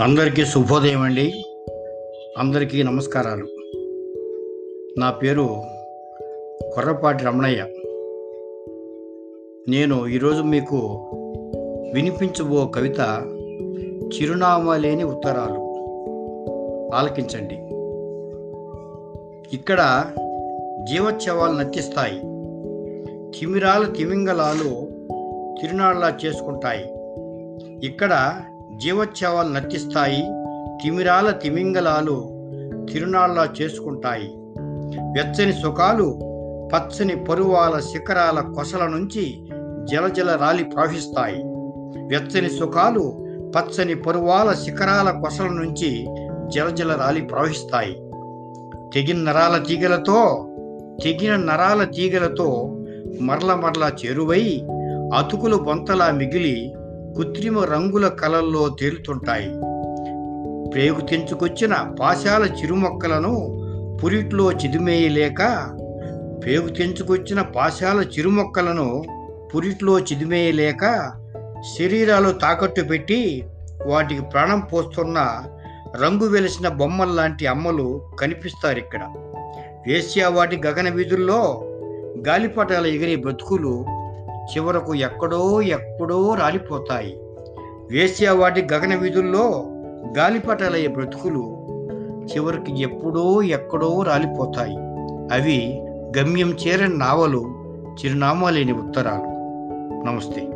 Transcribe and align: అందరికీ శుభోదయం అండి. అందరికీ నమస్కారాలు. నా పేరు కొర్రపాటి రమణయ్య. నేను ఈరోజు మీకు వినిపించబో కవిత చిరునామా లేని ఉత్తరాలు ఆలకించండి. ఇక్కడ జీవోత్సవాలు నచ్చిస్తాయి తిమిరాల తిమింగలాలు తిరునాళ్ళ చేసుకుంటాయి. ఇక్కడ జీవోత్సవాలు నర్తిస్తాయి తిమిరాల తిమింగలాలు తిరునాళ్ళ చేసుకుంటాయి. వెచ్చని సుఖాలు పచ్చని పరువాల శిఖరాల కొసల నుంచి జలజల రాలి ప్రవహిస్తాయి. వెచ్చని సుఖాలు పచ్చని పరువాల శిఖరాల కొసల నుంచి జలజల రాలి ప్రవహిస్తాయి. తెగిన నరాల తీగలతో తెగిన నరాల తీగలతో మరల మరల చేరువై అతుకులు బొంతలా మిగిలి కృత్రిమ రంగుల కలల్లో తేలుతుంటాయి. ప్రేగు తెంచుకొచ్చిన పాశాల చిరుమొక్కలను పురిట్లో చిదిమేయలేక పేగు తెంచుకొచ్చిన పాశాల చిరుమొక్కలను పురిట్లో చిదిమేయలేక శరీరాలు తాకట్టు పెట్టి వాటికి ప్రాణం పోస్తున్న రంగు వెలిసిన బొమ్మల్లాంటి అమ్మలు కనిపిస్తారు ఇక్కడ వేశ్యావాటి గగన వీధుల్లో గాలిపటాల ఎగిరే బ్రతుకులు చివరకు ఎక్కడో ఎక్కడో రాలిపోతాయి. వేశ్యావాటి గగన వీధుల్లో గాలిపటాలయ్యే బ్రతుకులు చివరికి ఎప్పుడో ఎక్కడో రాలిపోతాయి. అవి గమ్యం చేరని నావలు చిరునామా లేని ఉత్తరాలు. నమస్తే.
అందరికీ 0.00 0.44
శుభోదయం 0.44 1.02
అండి. 1.02 1.44
అందరికీ 2.38 2.82
నమస్కారాలు. 2.82 3.46
నా 4.98 5.10
పేరు 5.10 5.62
కొర్రపాటి 6.74 7.24
రమణయ్య. 7.24 7.66
నేను 9.68 10.06
ఈరోజు 10.06 10.42
మీకు 10.42 10.76
వినిపించబో 11.94 12.66
కవిత 12.66 13.00
చిరునామా 14.14 14.76
లేని 14.76 15.04
ఉత్తరాలు 15.04 15.60
ఆలకించండి. 16.94 17.54
ఇక్కడ 19.56 20.04
జీవోత్సవాలు 20.84 21.52
నచ్చిస్తాయి 21.52 22.18
తిమిరాల 23.38 23.84
తిమింగలాలు 23.84 24.88
తిరునాళ్ళ 25.60 26.14
చేసుకుంటాయి. 26.26 26.84
ఇక్కడ 27.86 28.40
జీవోత్సవాలు 28.76 29.48
నర్తిస్తాయి 29.48 30.22
తిమిరాల 30.82 31.30
తిమింగలాలు 31.30 32.16
తిరునాళ్ళ 32.92 33.48
చేసుకుంటాయి. 33.62 34.28
వెచ్చని 35.00 35.52
సుఖాలు 35.52 36.18
పచ్చని 36.74 37.24
పరువాల 37.24 37.80
శిఖరాల 37.80 38.40
కొసల 38.40 38.86
నుంచి 38.86 39.48
జలజల 39.84 40.38
రాలి 40.40 40.64
ప్రవహిస్తాయి. 40.64 41.42
వెచ్చని 42.06 42.50
సుఖాలు 42.50 43.26
పచ్చని 43.56 43.94
పరువాల 43.94 44.52
శిఖరాల 44.52 45.10
కొసల 45.10 45.44
నుంచి 45.44 46.06
జలజల 46.46 46.92
రాలి 46.92 47.20
ప్రవహిస్తాయి. 47.20 47.92
తెగిన 48.94 49.30
నరాల 49.30 49.64
తీగలతో 49.68 50.48
తెగిన 51.04 51.36
నరాల 51.36 51.84
తీగలతో 51.84 52.76
మరల 53.20 53.54
మరల 53.54 53.90
చేరువై 54.04 54.60
అతుకులు 55.16 55.56
బొంతలా 55.56 56.10
మిగిలి 56.10 56.74
కృత్రిమ 57.16 57.64
రంగుల 57.64 58.08
కలల్లో 58.08 58.68
తేలుతుంటాయి. 58.68 59.48
ప్రేగు 60.72 61.00
తెంచుకొచ్చిన 61.00 61.94
పాశాల 62.00 62.44
చిరుమొక్కలను 62.44 63.34
పురిట్లో 64.02 64.52
చిదిమేయలేక 64.52 65.42
పేగు 66.46 66.68
తెంచుకొచ్చిన 66.68 67.40
పాశాల 67.40 68.00
చిరుమొక్కలను 68.00 69.04
పురిట్లో 69.54 69.98
చిదిమేయలేక 69.98 71.12
శరీరాలు 71.78 72.32
తాకట్టు 72.32 72.82
పెట్టి 72.82 73.44
వాటికి 73.86 74.22
ప్రాణం 74.22 74.60
పోస్తున్న 74.60 75.18
రంగు 76.02 76.26
వెలిసిన 76.26 76.68
బొమ్మల్లాంటి 76.68 77.46
అమ్మలు 77.46 78.02
కనిపిస్తారు 78.20 78.78
ఇక్కడ 78.78 79.02
వేశ్యావాటి 79.86 80.56
గగన 80.66 80.88
వీధుల్లో 80.88 81.64
గాలిపటాల 82.28 82.86
ఎగిరే 82.86 83.16
బ్రతుకులు 83.16 83.84
చివరకు 84.52 84.94
ఎక్కడో 84.94 85.62
ఎక్కడో 85.62 86.34
రాలిపోతాయి. 86.34 87.20
వేశ్యావాటి 87.90 88.66
గగన 88.72 88.94
వీధుల్లో 88.94 89.64
గాలిపటాలయ్యే 90.18 90.88
బ్రతుకులు 90.88 91.56
చివరికి 92.34 92.82
ఎప్పుడో 92.82 93.42
ఎక్కడో 93.42 94.02
రాలిపోతాయి. 94.02 94.76
అవి 95.32 95.86
గమ్యం 96.18 96.50
చేరని 96.50 96.98
నావలు 96.98 97.54
చిరునామా 98.04 98.50
లేని 98.50 98.72
ఉత్తరాలు. 98.72 99.36
నమస్తే. 100.06 100.55